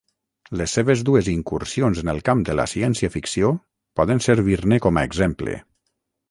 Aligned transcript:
Les 0.59 0.71
seves 0.77 1.01
dues 1.09 1.27
incursions 1.33 2.01
en 2.03 2.11
el 2.13 2.21
camp 2.29 2.41
de 2.47 2.55
la 2.61 2.65
ciència-ficció 2.71 3.53
poden 4.01 4.23
servir-ne 4.29 4.81
com 4.87 4.99
a 4.99 5.05
exemple. 5.13 5.61